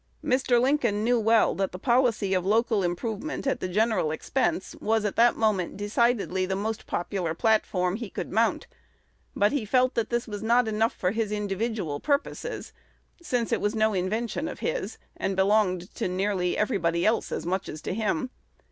[0.25, 0.59] Mr.
[0.59, 5.15] Lincoln knew well that the policy of local improvement at the general expense was at
[5.15, 8.65] that moment decidedly the most popular platform he could mount;
[9.35, 12.73] but he felt that this was not enough for his individual purposes,
[13.21, 17.69] since it was no invention of his, and belonged to nearly everybody else as much
[17.69, 18.31] as to him.